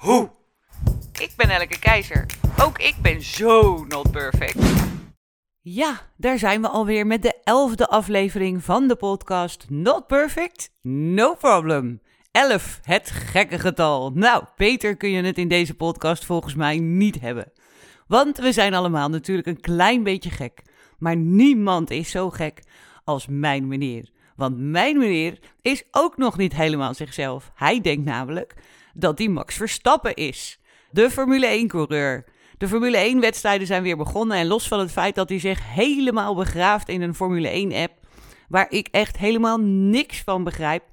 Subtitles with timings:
[0.00, 0.30] hoe.
[1.12, 2.26] Ik ben Elke Keizer.
[2.62, 4.58] Ook ik ben zo not perfect.
[5.60, 11.34] Ja, daar zijn we alweer met de elfde aflevering van de podcast Not Perfect, No
[11.34, 12.00] Problem.
[12.30, 14.10] 11, het gekke getal.
[14.14, 17.52] Nou, beter kun je het in deze podcast volgens mij niet hebben.
[18.06, 20.62] Want we zijn allemaal natuurlijk een klein beetje gek.
[20.98, 22.62] Maar niemand is zo gek
[23.04, 24.10] als mijn meneer.
[24.36, 27.50] Want mijn meneer is ook nog niet helemaal zichzelf.
[27.54, 28.54] Hij denkt namelijk
[28.94, 30.60] dat hij Max Verstappen is.
[30.90, 32.24] De Formule 1-coureur.
[32.58, 34.36] De Formule 1-wedstrijden zijn weer begonnen.
[34.36, 37.92] En los van het feit dat hij zich helemaal begraaft in een Formule 1-app.
[38.48, 40.84] Waar ik echt helemaal niks van begrijp.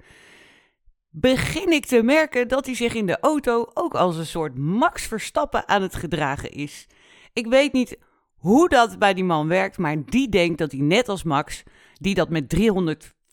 [1.09, 5.03] Begin ik te merken dat hij zich in de auto ook als een soort Max
[5.03, 6.87] Verstappen aan het gedragen is.
[7.33, 7.97] Ik weet niet
[8.35, 12.15] hoe dat bij die man werkt, maar die denkt dat hij net als Max, die
[12.15, 12.49] dat met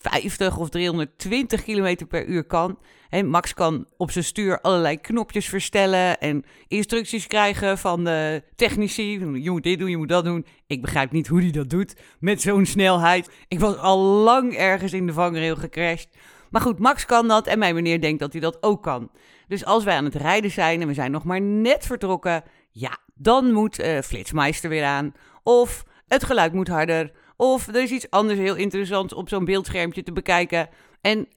[0.04, 2.78] 350 of 320 km per uur kan.
[3.24, 9.18] Max kan op zijn stuur allerlei knopjes verstellen en instructies krijgen van de technici.
[9.42, 10.46] Je moet dit doen, je moet dat doen.
[10.66, 13.30] Ik begrijp niet hoe hij dat doet met zo'n snelheid.
[13.48, 16.08] Ik was al lang ergens in de vangrail gecrashed.
[16.50, 19.10] Maar goed, Max kan dat en mijn meneer denkt dat hij dat ook kan.
[19.48, 22.98] Dus als wij aan het rijden zijn en we zijn nog maar net vertrokken, ja,
[23.14, 25.12] dan moet uh, Flitsmeister weer aan.
[25.42, 27.12] Of het geluid moet harder.
[27.44, 30.68] Of er is iets anders heel interessants op zo'n beeldschermpje te bekijken.
[31.00, 31.28] En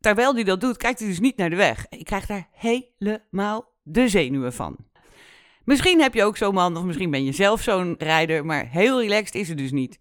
[0.00, 1.86] terwijl hij dat doet, kijkt hij dus niet naar de weg.
[1.88, 4.76] Ik krijg daar helemaal de zenuwen van.
[5.64, 9.00] Misschien heb je ook zo'n man, of misschien ben je zelf zo'n rijder, maar heel
[9.00, 9.98] relaxed is het dus niet.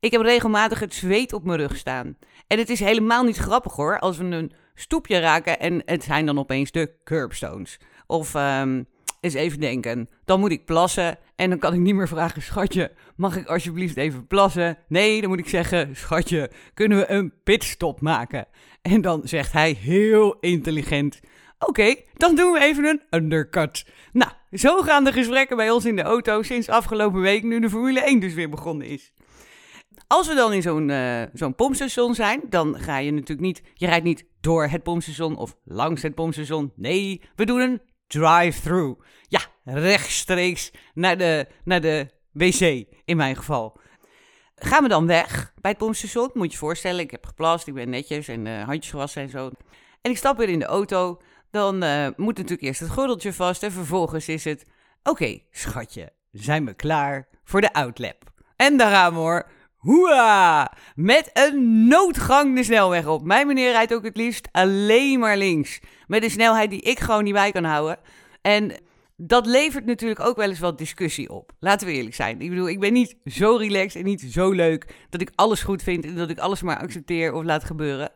[0.00, 2.16] Ik heb regelmatig het zweet op mijn rug staan.
[2.46, 6.26] En het is helemaal niet grappig hoor, als we een stoepje raken en het zijn
[6.26, 7.80] dan opeens de curbstones.
[8.06, 8.86] Of um,
[9.24, 12.92] eens even denken, dan moet ik plassen en dan kan ik niet meer vragen, schatje,
[13.16, 14.78] mag ik alsjeblieft even plassen?
[14.88, 18.46] Nee, dan moet ik zeggen, schatje, kunnen we een pitstop maken?
[18.82, 21.20] En dan zegt hij heel intelligent,
[21.58, 23.86] oké, dan doen we even een undercut.
[24.12, 27.70] Nou, zo gaan de gesprekken bij ons in de auto sinds afgelopen week, nu de
[27.70, 29.12] Formule 1 dus weer begonnen is.
[30.06, 31.22] Als we dan in zo'n uh,
[31.86, 36.02] zo'n zijn, dan ga je natuurlijk niet, je rijdt niet door het pompstation of langs
[36.02, 36.72] het pompstation.
[36.76, 37.80] Nee, we doen een
[38.14, 39.00] drive-through.
[39.28, 43.80] Ja, rechtstreeks naar de, naar de wc, in mijn geval.
[44.56, 46.30] Gaan we dan weg bij het pompstation?
[46.34, 49.28] Moet je je voorstellen, ik heb geplast, ik ben netjes en uh, handjes gewassen en
[49.28, 49.50] zo.
[50.02, 51.20] En ik stap weer in de auto.
[51.50, 54.66] Dan uh, moet natuurlijk eerst het gordeltje vast en vervolgens is het...
[55.02, 58.32] Oké, schatje, zijn we klaar voor de outlap?
[58.56, 59.48] En daar gaan we hoor.
[59.84, 60.72] Hoera!
[60.94, 63.24] Met een noodgang de snelweg op.
[63.24, 65.80] Mijn meneer rijdt ook het liefst alleen maar links.
[66.06, 67.98] Met een snelheid die ik gewoon niet bij kan houden.
[68.42, 68.72] En
[69.16, 71.52] dat levert natuurlijk ook wel eens wat discussie op.
[71.58, 72.40] Laten we eerlijk zijn.
[72.40, 75.82] Ik bedoel, ik ben niet zo relaxed en niet zo leuk dat ik alles goed
[75.82, 78.10] vind en dat ik alles maar accepteer of laat gebeuren.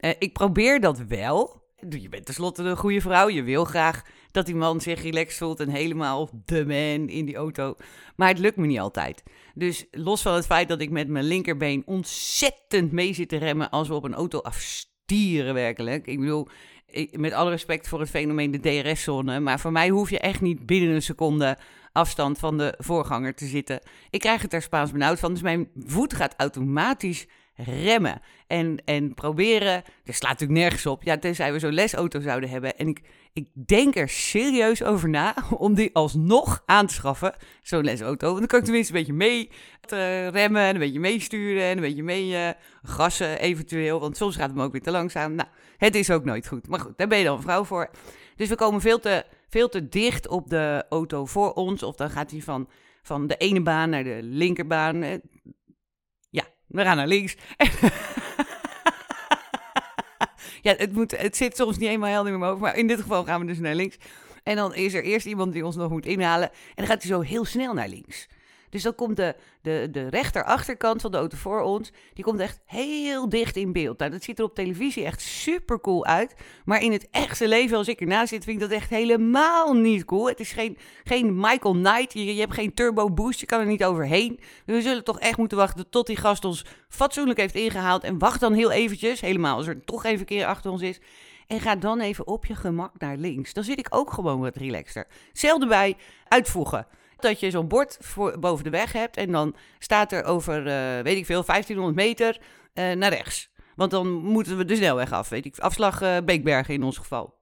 [0.00, 1.62] Uh, ik probeer dat wel.
[1.88, 3.28] Je bent tenslotte een goede vrouw.
[3.28, 4.02] Je wil graag
[4.34, 7.74] dat die man zich relaxed voelt en helemaal de man in die auto.
[8.16, 9.22] Maar het lukt me niet altijd.
[9.54, 13.70] Dus los van het feit dat ik met mijn linkerbeen ontzettend mee zit te remmen
[13.70, 16.06] als we op een auto afstieren werkelijk.
[16.06, 16.48] Ik bedoel,
[17.12, 20.66] met alle respect voor het fenomeen de DRS-zone, maar voor mij hoef je echt niet
[20.66, 21.58] binnen een seconde
[21.92, 23.80] afstand van de voorganger te zitten.
[24.10, 29.14] Ik krijg het er Spaans benauwd van, dus mijn voet gaat automatisch remmen en, en
[29.14, 29.82] proberen.
[30.04, 31.02] Er slaat natuurlijk nergens op.
[31.02, 32.78] Ja, tenzij we zo'n lesauto zouden hebben.
[32.78, 33.00] En ik,
[33.32, 38.26] ik denk er serieus over na om die alsnog aan te schaffen, zo'n lesauto.
[38.26, 39.50] Want dan kan ik tenminste een beetje mee
[39.80, 42.48] te remmen en een beetje meesturen en een beetje mee uh,
[42.82, 44.00] gassen eventueel.
[44.00, 45.34] Want soms gaat het me ook weer te langzaam.
[45.34, 46.68] Nou, het is ook nooit goed.
[46.68, 47.90] Maar goed, daar ben je dan een vrouw voor.
[48.36, 51.82] Dus we komen veel te, veel te dicht op de auto voor ons.
[51.82, 52.68] Of dan gaat hij van,
[53.02, 55.20] van de ene baan naar de linkerbaan.
[56.74, 57.36] We gaan naar links.
[60.66, 63.24] ja, het, moet, het zit soms niet helemaal helder in mijn maar in dit geval
[63.24, 63.96] gaan we dus naar links.
[64.42, 66.48] En dan is er eerst iemand die ons nog moet inhalen.
[66.50, 68.28] En dan gaat hij zo heel snel naar links.
[68.74, 72.60] Dus dan komt de, de, de rechterachterkant van de auto voor ons, die komt echt
[72.64, 73.98] heel dicht in beeld.
[73.98, 76.34] Nou, dat ziet er op televisie echt super cool uit.
[76.64, 80.04] Maar in het echte leven, als ik ernaast zit, vind ik dat echt helemaal niet
[80.04, 80.28] cool.
[80.28, 83.66] Het is geen, geen Michael Knight, je, je hebt geen turbo boost, je kan er
[83.66, 84.40] niet overheen.
[84.66, 88.04] We zullen toch echt moeten wachten tot die gast ons fatsoenlijk heeft ingehaald.
[88.04, 91.00] En wacht dan heel eventjes, helemaal als er toch even een keer achter ons is.
[91.46, 93.52] En ga dan even op je gemak naar links.
[93.52, 95.06] Dan zit ik ook gewoon wat relaxter.
[95.28, 95.96] Hetzelfde bij
[96.28, 96.86] uitvoegen.
[97.16, 101.02] Dat je zo'n bord voor, boven de weg hebt en dan staat er over, eh,
[101.02, 102.40] weet ik veel, 1500 meter
[102.72, 103.52] eh, naar rechts.
[103.76, 105.58] Want dan moeten we de snelweg af, weet ik.
[105.58, 107.34] Afslag uh, Beekbergen in ons geval.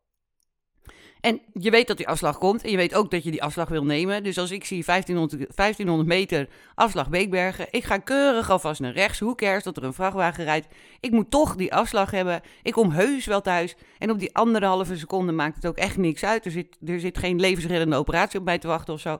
[1.22, 3.68] En je weet dat die afslag komt en je weet ook dat je die afslag
[3.68, 4.22] wil nemen.
[4.22, 9.18] Dus als ik zie 1500, 1500 meter afslag Beekbergen, ik ga keurig alvast naar rechts.
[9.18, 10.66] Hoe cares dat er een vrachtwagen rijdt?
[11.00, 12.40] Ik moet toch die afslag hebben.
[12.62, 13.76] Ik kom heus wel thuis.
[13.98, 16.44] En op die anderhalve seconde maakt het ook echt niks uit.
[16.44, 19.18] Er zit, er zit geen levensreddende operatie op mij te wachten of zo.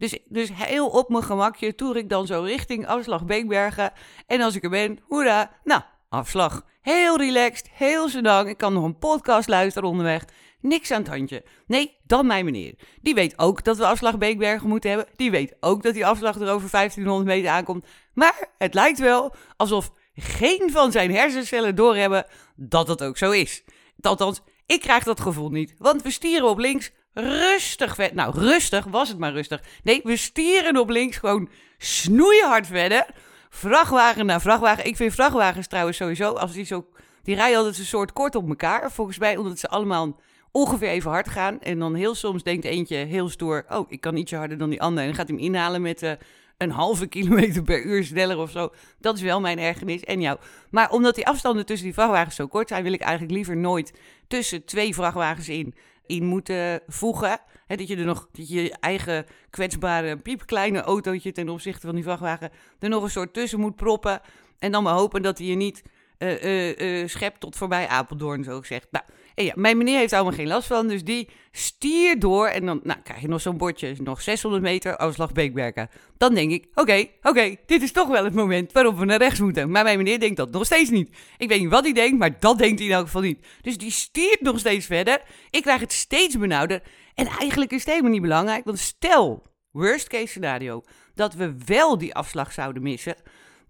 [0.00, 3.92] Dus, dus heel op mijn gemakje toer ik dan zo richting afslag Beekbergen.
[4.26, 6.64] En als ik er ben, hoera, nou, afslag.
[6.80, 8.48] Heel relaxed, heel sedang.
[8.48, 10.24] Ik kan nog een podcast luisteren onderweg.
[10.60, 11.44] Niks aan het handje.
[11.66, 12.74] Nee, dan mijn meneer.
[13.00, 15.08] Die weet ook dat we afslag Beekbergen moeten hebben.
[15.16, 17.86] Die weet ook dat die afslag er over 1500 meter aankomt.
[18.14, 22.26] Maar het lijkt wel alsof geen van zijn hersencellen doorhebben
[22.56, 23.64] dat dat ook zo is.
[24.00, 25.74] Althans, ik krijg dat gevoel niet.
[25.78, 28.16] Want we stieren op links rustig verder.
[28.16, 29.62] Nou, rustig was het maar rustig.
[29.82, 31.48] Nee, we stieren op links gewoon
[31.78, 33.06] snoeihard verder.
[33.48, 34.86] Vrachtwagen na vrachtwagen.
[34.86, 36.86] Ik vind vrachtwagens trouwens sowieso, als die zo...
[37.22, 38.92] Die rijden altijd een soort kort op elkaar.
[38.92, 40.20] Volgens mij omdat ze allemaal
[40.50, 41.60] ongeveer even hard gaan.
[41.60, 44.82] En dan heel soms denkt eentje heel stoer: Oh, ik kan ietsje harder dan die
[44.82, 45.00] ander.
[45.00, 46.12] En dan gaat hij hem inhalen met uh,
[46.56, 48.72] een halve kilometer per uur sneller of zo.
[48.98, 50.38] Dat is wel mijn ergernis en jou.
[50.70, 53.92] Maar omdat die afstanden tussen die vrachtwagens zo kort zijn, wil ik eigenlijk liever nooit
[54.28, 55.74] tussen twee vrachtwagens in,
[56.10, 57.38] in moeten voegen.
[57.66, 62.50] dat je er nog dat je, eigen kwetsbare, piepkleine autootje ten opzichte van die vrachtwagen
[62.78, 64.20] er nog een soort tussen moet proppen.
[64.58, 65.82] En dan maar hopen dat hij je niet
[66.18, 68.86] uh, schept tot voorbij Apeldoorn, zo gezegd.
[68.90, 69.04] Nou,
[69.34, 72.46] en ja, mijn meneer heeft allemaal geen last van, dus die stiert door.
[72.46, 75.88] En dan nou, krijg je nog zo'n bordje, nog 600 meter, afslag Beekberken.
[76.16, 79.40] Dan denk ik, oké, oké, dit is toch wel het moment waarop we naar rechts
[79.40, 79.70] moeten.
[79.70, 81.16] Maar mijn meneer denkt dat nog steeds niet.
[81.38, 83.46] Ik weet niet wat hij denkt, maar dat denkt hij in elk geval niet.
[83.62, 85.22] Dus die stiert nog steeds verder.
[85.50, 86.82] Ik krijg het steeds benauwder.
[87.14, 90.82] En eigenlijk is het helemaal niet belangrijk, want stel, worst case scenario,
[91.14, 93.16] dat we wel die afslag zouden missen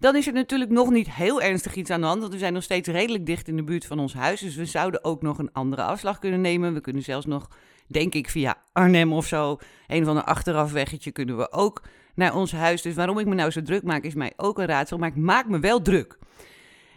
[0.01, 2.21] dan is er natuurlijk nog niet heel ernstig iets aan de hand.
[2.21, 4.41] Want we zijn nog steeds redelijk dicht in de buurt van ons huis.
[4.41, 6.75] Dus we zouden ook nog een andere afslag kunnen nemen.
[6.75, 7.49] We kunnen zelfs nog,
[7.87, 9.59] denk ik, via Arnhem of zo.
[9.87, 11.83] Een van de achterafweggetje kunnen we ook
[12.15, 12.83] naar ons huis.
[12.83, 14.99] Dus waarom ik me nou zo druk maak, is mij ook een raadsel.
[14.99, 16.19] Maar ik maak me wel druk.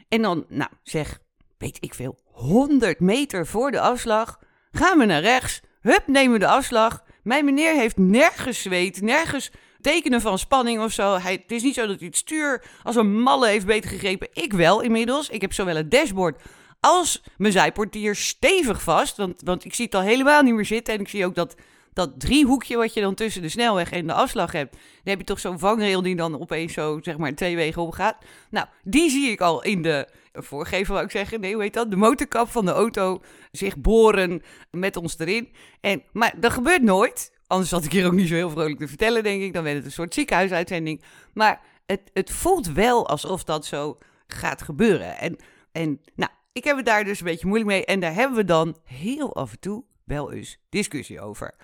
[0.09, 1.19] En dan, nou zeg,
[1.57, 4.39] weet ik veel, 100 meter voor de afslag.
[4.71, 5.61] Gaan we naar rechts.
[5.81, 7.03] Hup, nemen we de afslag.
[7.23, 9.51] Mijn meneer heeft nergens zweet, nergens
[9.83, 11.17] tekenen van spanning of zo.
[11.17, 14.27] Hij, het is niet zo dat hij het stuur als een malle heeft beter gegrepen.
[14.33, 15.29] Ik wel inmiddels.
[15.29, 16.41] Ik heb zowel het dashboard
[16.79, 19.17] als mijn zijportier stevig vast.
[19.17, 20.93] Want, want ik zie het al helemaal niet meer zitten.
[20.93, 21.55] En ik zie ook dat,
[21.93, 24.71] dat driehoekje wat je dan tussen de snelweg en de afslag hebt.
[24.71, 28.17] Dan heb je toch zo'n vangrail die dan opeens zo, zeg maar, twee wegen opgaat.
[28.49, 31.39] Nou, die zie ik al in de voorgever, wou ik zeggen.
[31.39, 31.89] Nee, hoe heet dat?
[31.89, 33.21] De motorkap van de auto
[33.51, 35.49] zich boren met ons erin.
[35.81, 37.31] En, maar dat gebeurt nooit.
[37.53, 39.53] Anders had ik hier ook niet zo heel vrolijk te vertellen, denk ik.
[39.53, 41.03] Dan werd het een soort ziekenhuisuitzending.
[41.33, 43.97] Maar het, het voelt wel alsof dat zo
[44.27, 45.17] gaat gebeuren.
[45.17, 45.37] En,
[45.71, 47.85] en nou, ik heb het daar dus een beetje moeilijk mee.
[47.85, 51.55] En daar hebben we dan heel af en toe wel eens discussie over.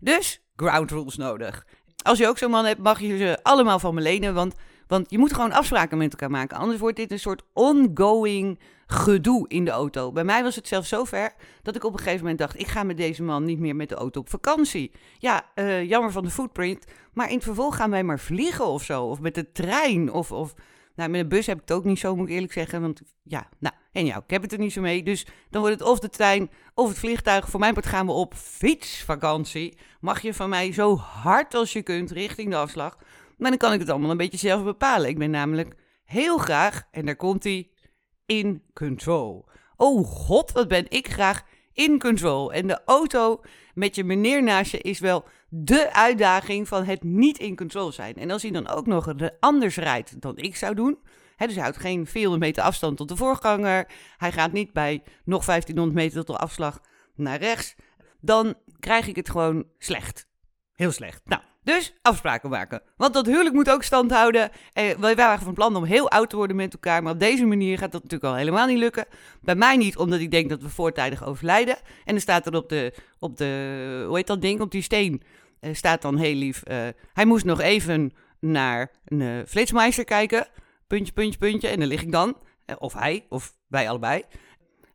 [0.00, 1.66] Dus ground rules nodig.
[2.02, 4.34] Als je ook zo'n man hebt, mag je ze allemaal van me lenen.
[4.34, 4.54] Want,
[4.86, 6.56] want je moet gewoon afspraken met elkaar maken.
[6.56, 10.12] Anders wordt dit een soort ongoing gedoe in de auto.
[10.12, 12.82] Bij mij was het zelfs zover dat ik op een gegeven moment dacht: ik ga
[12.82, 14.92] met deze man niet meer met de auto op vakantie.
[15.18, 16.84] Ja, uh, jammer van de footprint.
[17.12, 19.04] Maar in het vervolg gaan wij maar vliegen of zo.
[19.04, 20.12] Of met de trein.
[20.12, 20.54] Of, of
[20.94, 22.80] nou, met een bus heb ik het ook niet zo, moet ik eerlijk zeggen.
[22.80, 25.02] Want ja, nou, en ja, ik heb het er niet zo mee.
[25.02, 27.48] Dus dan wordt het of de trein of het vliegtuig.
[27.48, 29.78] Voor mijn part gaan we op fietsvakantie.
[30.00, 32.98] Mag je van mij zo hard als je kunt richting de afslag.
[33.36, 35.08] Maar dan kan ik het allemaal een beetje zelf bepalen.
[35.08, 37.70] Ik ben namelijk heel graag, en daar komt hij,
[38.26, 39.48] in control.
[39.76, 42.52] Oh god, wat ben ik graag in control.
[42.52, 43.40] En de auto
[43.74, 48.14] met je meneer naast je is wel de uitdaging van het niet in control zijn.
[48.14, 50.98] En als hij dan ook nog anders rijdt dan ik zou doen.
[51.36, 53.88] Dus hij houdt geen 400 meter afstand tot de voorganger.
[54.16, 56.80] Hij gaat niet bij nog 1500 meter tot de afslag
[57.14, 57.74] naar rechts.
[58.20, 60.28] Dan krijg ik het gewoon slecht.
[60.72, 61.20] Heel slecht.
[61.24, 62.82] Nou, dus afspraken maken.
[62.96, 64.50] Want dat huwelijk moet ook stand houden.
[64.72, 67.02] Eh, wij waren van plan om heel oud te worden met elkaar.
[67.02, 69.04] Maar op deze manier gaat dat natuurlijk al helemaal niet lukken.
[69.40, 71.76] Bij mij niet, omdat ik denk dat we voortijdig overlijden.
[71.76, 75.22] En dan staat er op de, op de hoe heet dat ding, op die steen,
[75.60, 76.62] uh, staat dan heel lief.
[76.70, 76.76] Uh,
[77.12, 80.46] hij moest nog even naar een flitsmeister kijken.
[80.86, 81.68] Puntje, puntje, puntje.
[81.68, 82.36] En dan lig ik dan.
[82.78, 84.22] of hij, of wij allebei.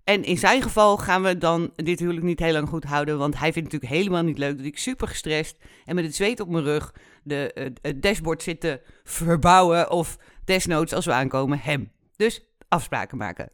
[0.04, 3.18] En in zijn geval gaan we dan dit huwelijk niet heel lang goed houden.
[3.18, 6.16] Want hij vindt het natuurlijk helemaal niet leuk dat ik super gestrest en met het
[6.16, 6.94] zweet op mijn rug
[7.24, 9.92] de, het dashboard zit te verbouwen.
[9.92, 11.92] Of desnoods als we aankomen hem.
[12.16, 13.50] Dus afspraken maken.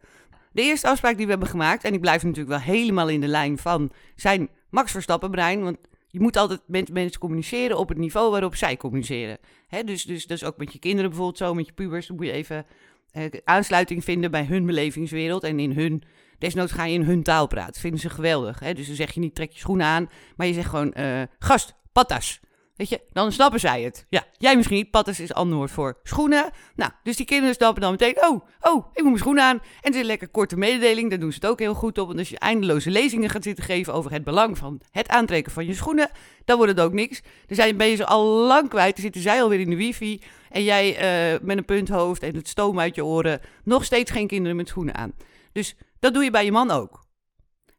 [0.51, 3.27] De eerste afspraak die we hebben gemaakt, en ik blijf natuurlijk wel helemaal in de
[3.27, 5.77] lijn van zijn Max Verstappen brein, want
[6.07, 9.37] je moet altijd met mensen communiceren op het niveau waarop zij communiceren.
[9.67, 12.25] Hè, dus, dus, dus ook met je kinderen bijvoorbeeld zo, met je pubers, dan moet
[12.25, 12.65] je even
[13.11, 16.03] eh, aansluiting vinden bij hun belevingswereld en in hun...
[16.37, 17.81] Desnoods ga je in hun taal praten.
[17.81, 18.59] Vinden ze geweldig.
[18.59, 18.73] Hè?
[18.73, 21.73] Dus dan zeg je niet trek je schoenen aan, maar je zegt gewoon eh, gast,
[21.91, 22.39] patas.
[22.77, 24.05] Weet je, dan snappen zij het.
[24.09, 24.91] Ja, jij misschien niet.
[24.91, 26.49] Patas is ander woord voor schoenen.
[26.75, 29.59] Nou, dus die kinderen snappen dan meteen, oh, oh, ik moet mijn schoenen aan.
[29.59, 32.07] En het is een lekker korte mededeling, daar doen ze het ook heel goed op.
[32.07, 35.65] Want als je eindeloze lezingen gaat zitten geven over het belang van het aantrekken van
[35.65, 36.09] je schoenen,
[36.45, 37.21] dan wordt het ook niks.
[37.45, 40.21] Dan zijn, ben je ze al lang kwijt, dan zitten zij alweer in de wifi.
[40.49, 40.89] En jij
[41.33, 44.67] uh, met een punthoofd en het stoom uit je oren, nog steeds geen kinderen met
[44.67, 45.13] schoenen aan.
[45.51, 47.05] Dus dat doe je bij je man ook.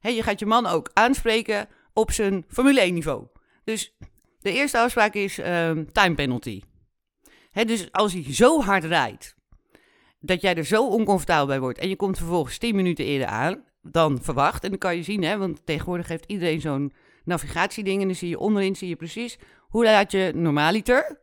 [0.00, 3.26] Je gaat je man ook aanspreken op zijn Formule 1 niveau.
[3.64, 3.96] Dus
[4.40, 6.62] de eerste afspraak is um, time penalty.
[7.52, 9.36] Dus als hij zo hard rijdt,
[10.20, 13.64] dat jij er zo oncomfortabel bij wordt en je komt vervolgens 10 minuten eerder aan
[13.82, 14.64] dan verwacht.
[14.64, 16.92] En dan kan je zien, hè, want tegenwoordig heeft iedereen zo'n
[17.24, 21.20] navigatieding en dan zie je onderin zie je precies hoe laat je normaaliter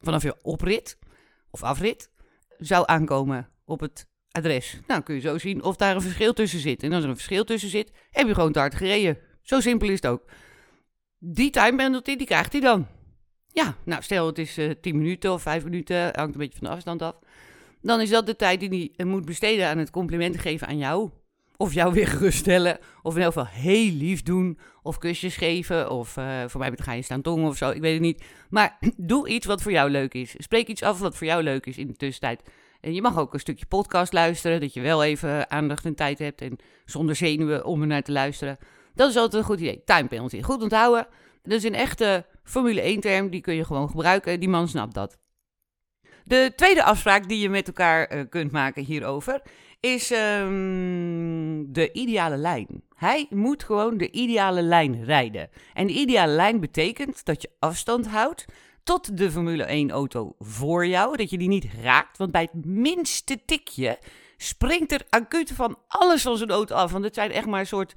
[0.00, 0.98] vanaf je oprit
[1.50, 2.10] of afrit
[2.58, 4.80] zou aankomen op het adres.
[4.86, 6.82] Nou, kun je zo zien of daar een verschil tussen zit.
[6.82, 9.18] En als er een verschil tussen zit, heb je gewoon te hard gereden.
[9.42, 10.24] Zo simpel is het ook.
[11.18, 12.86] Die time penalty, die krijgt hij dan.
[13.52, 16.58] Ja, nou stel het is uh, eh, 10 minuten of 5 minuten, hangt een beetje
[16.58, 17.14] van de afstand af.
[17.80, 20.78] Dan is dat de tijd die hij eh, moet besteden aan het complimenten geven aan
[20.78, 21.10] jou.
[21.56, 22.78] Of jou weer geruststellen.
[23.02, 24.58] Of in elk geval heel lief doen.
[24.82, 25.90] Of kusjes geven.
[25.90, 27.70] Of uh, voor mij ga je staan tongen of zo.
[27.70, 28.24] Ik weet het niet.
[28.50, 30.34] Maar doe iets wat voor jou leuk is.
[30.38, 32.42] Spreek iets af wat voor jou leuk is in de tussentijd.
[32.82, 34.60] En je mag ook een stukje podcast luisteren.
[34.60, 36.40] Dat je wel even aandacht en tijd hebt.
[36.40, 38.58] En zonder zenuwen om er naar te luisteren.
[38.94, 39.82] Dat is altijd een goed idee.
[39.84, 40.42] Time penalty.
[40.42, 41.06] Goed onthouden.
[41.42, 43.30] Dat is een echte Formule 1-term.
[43.30, 44.40] Die kun je gewoon gebruiken.
[44.40, 45.18] Die man snapt dat.
[46.24, 49.42] De tweede afspraak die je met elkaar uh, kunt maken hierover
[49.80, 52.82] is um, de ideale lijn.
[52.94, 55.48] Hij moet gewoon de ideale lijn rijden.
[55.74, 58.44] En de ideale lijn betekent dat je afstand houdt
[58.84, 61.16] tot de Formule 1-auto voor jou.
[61.16, 63.98] Dat je die niet raakt, want bij het minste tikje
[64.36, 66.92] springt er acuut van alles van zo'n auto af.
[66.92, 67.94] Want het zijn echt maar een soort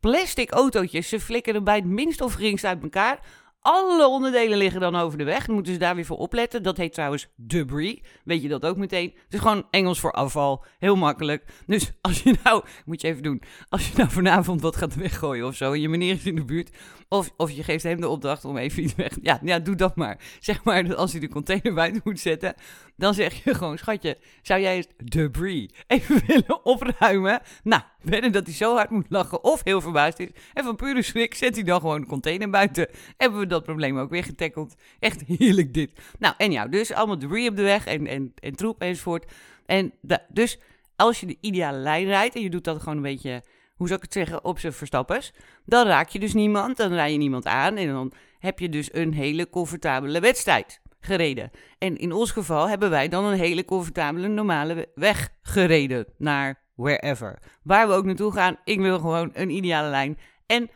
[0.00, 1.08] plastic autootjes.
[1.08, 3.20] Ze flikkeren bij het minst of geringst uit elkaar.
[3.66, 5.46] Alle onderdelen liggen dan over de weg.
[5.46, 6.62] Dan moeten ze daar weer voor opletten.
[6.62, 8.00] Dat heet trouwens debris.
[8.24, 9.12] Weet je dat ook meteen?
[9.24, 10.64] Het is gewoon Engels voor afval.
[10.78, 11.44] Heel makkelijk.
[11.66, 13.42] Dus als je nou, moet je even doen.
[13.68, 15.72] Als je nou vanavond wat gaat weggooien of zo.
[15.72, 16.70] En je meneer is in de buurt.
[17.08, 19.16] Of, of je geeft hem de opdracht om even iets weg.
[19.22, 20.18] Ja, ja, doe dat maar.
[20.40, 22.54] Zeg maar dat als hij de container buiten moet zetten.
[22.96, 27.40] Dan zeg je gewoon, schatje, zou jij eens debris even willen opruimen?
[27.62, 30.28] Nou, wedden dat hij zo hard moet lachen of heel verbaasd is.
[30.52, 32.88] En van pure schrik zet hij dan gewoon de container buiten.
[33.16, 34.74] Hebben we dat probleem ook weer getackeld.
[34.98, 35.90] Echt heerlijk dit.
[36.18, 39.32] Nou, en ja, dus allemaal debris op de weg en, en, en troep enzovoort.
[39.66, 39.92] En
[40.28, 40.58] dus
[40.96, 43.42] als je de ideale lijn rijdt en je doet dat gewoon een beetje,
[43.76, 45.32] hoe zou ik het zeggen, op zijn verstappers.
[45.64, 48.94] Dan raak je dus niemand, dan rij je niemand aan en dan heb je dus
[48.94, 51.50] een hele comfortabele wedstrijd gereden.
[51.78, 57.38] En in ons geval hebben wij dan een hele comfortabele normale weg gereden naar wherever.
[57.62, 60.70] Waar we ook naartoe gaan, ik wil gewoon een ideale lijn en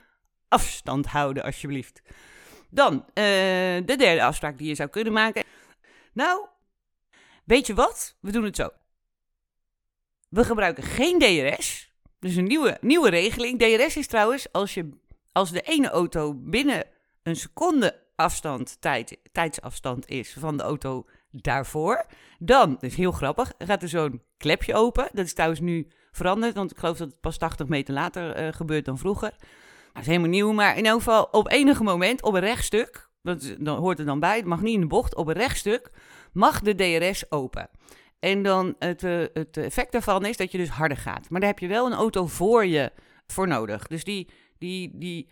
[0.49, 2.03] afstand houden alsjeblieft.
[2.71, 5.45] Dan uh, de derde afspraak die je zou kunnen maken.
[6.13, 6.47] Nou,
[7.45, 8.17] weet je wat?
[8.21, 8.69] We doen het zo.
[10.29, 11.93] We gebruiken geen DRS.
[12.21, 13.59] Dus een nieuwe, nieuwe regeling.
[13.59, 14.89] DRS is trouwens als, je,
[15.33, 16.85] als de ene auto binnen
[17.23, 22.07] een seconde afstand, tijd, tijdsafstand is van de auto daarvoor.
[22.39, 25.09] Dan, is heel grappig, gaat er zo'n klepje open.
[25.13, 28.53] Dat is trouwens nu veranderd, want ik geloof dat het pas 80 meter later uh,
[28.53, 29.31] gebeurt dan vroeger.
[29.93, 33.55] Dat is helemaal nieuw, maar in elk geval op enige moment op een rechtstuk, dat
[33.59, 35.91] dan hoort er dan bij, het mag niet in de bocht, op een rechtstuk
[36.33, 37.71] mag de DRS open.
[38.19, 41.31] En dan het, uh, het effect daarvan is dat je dus harder gaat.
[41.31, 42.93] Maar daar heb je wel een auto voor je
[43.27, 43.87] voor nodig.
[43.87, 45.29] Dus die, die, die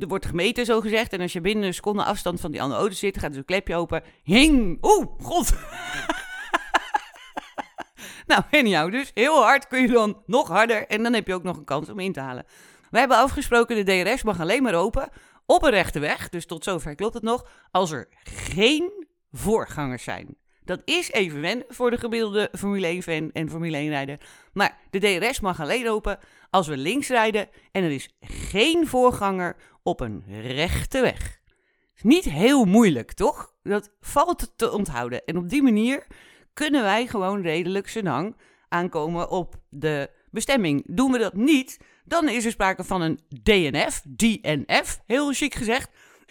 [0.00, 1.12] er wordt gemeten, zo gezegd.
[1.12, 3.44] En als je binnen een seconde afstand van die andere auto zit, gaat er een
[3.44, 4.02] klepje open.
[4.22, 4.78] Hing!
[4.84, 5.54] Oeh, god!
[8.26, 9.10] nou, jou dus.
[9.14, 10.86] Heel hard kun je dan nog harder.
[10.86, 12.44] En dan heb je ook nog een kans om in te halen.
[12.90, 15.08] We hebben afgesproken, de DRS mag alleen maar open
[15.46, 16.28] op een rechte weg.
[16.28, 17.48] Dus tot zover klopt het nog.
[17.70, 20.36] Als er geen voorgangers zijn.
[20.66, 24.20] Dat is even wennen voor de gemiddelde Formule 1-fan en Formule 1-rijder.
[24.52, 26.18] Maar de DRS mag alleen open
[26.50, 31.40] als we links rijden en er is geen voorganger op een rechte weg.
[32.00, 33.54] Niet heel moeilijk, toch?
[33.62, 35.24] Dat valt te onthouden.
[35.24, 36.06] En op die manier
[36.52, 38.36] kunnen wij gewoon redelijk senang
[38.68, 40.82] aankomen op de bestemming.
[40.86, 45.90] Doen we dat niet, dan is er sprake van een DNF, DNF, heel chic gezegd.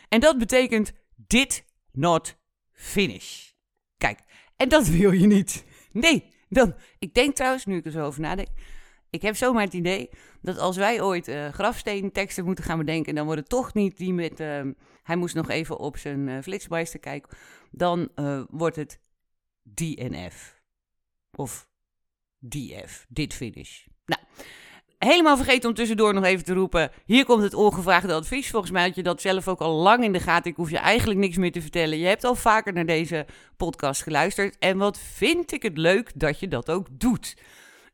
[0.10, 2.36] En dat betekent did not
[2.74, 3.54] finish.
[3.98, 4.20] Kijk,
[4.56, 5.66] en dat wil je niet.
[5.92, 8.48] Nee, dan, ik denk trouwens, nu ik er zo over nadenk,
[9.10, 10.10] Ik heb zomaar het idee
[10.42, 14.14] dat als wij ooit uh, grafsteenteksten moeten gaan bedenken, dan wordt het toch niet die
[14.14, 14.40] met.
[14.40, 14.62] Uh,
[15.04, 17.38] hij moest nog even op zijn uh, flitsmeister kijken.
[17.72, 18.10] Dan
[18.50, 19.00] wordt het
[19.64, 20.62] DNF.
[21.32, 21.68] Of
[22.50, 23.86] DF, dit finish.
[24.06, 24.22] Nou,
[25.05, 26.91] helemaal vergeten om tussendoor nog even te roepen.
[27.05, 28.50] Hier komt het ongevraagde advies.
[28.50, 30.51] Volgens mij had je dat zelf ook al lang in de gaten.
[30.51, 31.97] Ik hoef je eigenlijk niks meer te vertellen.
[31.97, 33.25] Je hebt al vaker naar deze
[33.57, 34.57] podcast geluisterd.
[34.59, 37.38] En wat vind ik het leuk dat je dat ook doet.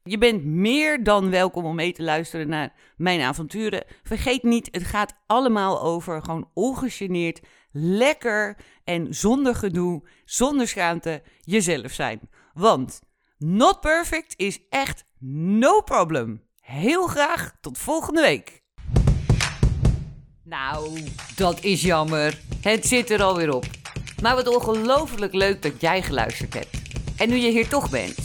[0.03, 3.83] Je bent meer dan welkom om mee te luisteren naar mijn avonturen.
[4.03, 7.39] Vergeet niet, het gaat allemaal over gewoon ongegeneerd,
[7.71, 12.19] lekker en zonder gedoe, zonder schaamte jezelf zijn.
[12.53, 13.01] Want
[13.37, 16.49] not perfect is echt no problem.
[16.71, 18.61] Heel graag tot volgende week.
[20.43, 21.03] Nou,
[21.35, 22.39] dat is jammer.
[22.61, 23.65] Het zit er alweer op.
[24.21, 26.77] Maar wat ongelooflijk leuk dat jij geluisterd hebt.
[27.17, 28.15] En nu je hier toch bent,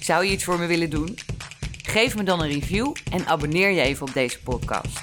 [0.00, 1.18] zou je iets voor me willen doen?
[1.82, 5.00] Geef me dan een review en abonneer je even op deze podcast.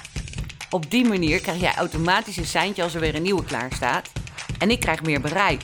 [0.70, 4.12] Op die manier krijg jij automatisch een seintje als er weer een nieuwe klaar staat.
[4.58, 5.62] En ik krijg meer bereik.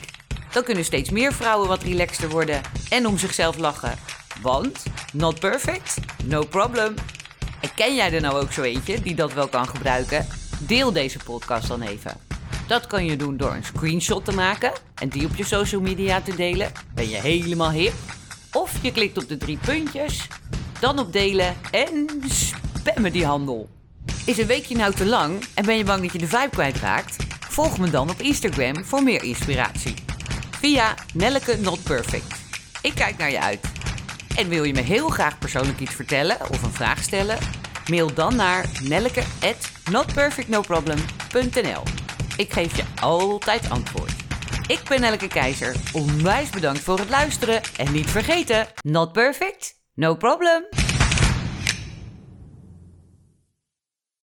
[0.51, 3.97] Dan kunnen steeds meer vrouwen wat relaxter worden en om zichzelf lachen.
[4.41, 6.93] Want, not perfect, no problem.
[7.79, 10.27] En ken jij er nou ook zo eentje die dat wel kan gebruiken?
[10.59, 12.17] Deel deze podcast dan even.
[12.67, 16.21] Dat kan je doen door een screenshot te maken en die op je social media
[16.21, 16.71] te delen.
[16.93, 17.93] Ben je helemaal hip?
[18.51, 20.27] Of je klikt op de drie puntjes,
[20.79, 23.69] dan op delen en spammen die handel.
[24.25, 27.15] Is een weekje nou te lang en ben je bang dat je de vibe kwijtraakt?
[27.49, 29.93] Volg me dan op Instagram voor meer inspiratie.
[30.49, 32.35] Via Nelleke Not Perfect.
[32.81, 33.71] Ik kijk naar je uit.
[34.35, 37.58] En wil je me heel graag persoonlijk iets vertellen of een vraag stellen?
[37.89, 41.83] Mail dan naar nelleke@notperfectnoproblem.nl.
[42.37, 44.11] Ik geef je altijd antwoord.
[44.67, 45.75] Ik ben Nelleke Keizer.
[45.93, 50.63] Onwijs bedankt voor het luisteren en niet vergeten: not perfect, no problem.